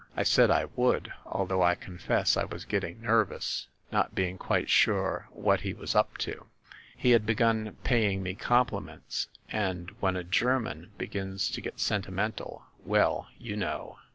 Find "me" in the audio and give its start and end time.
8.23-8.33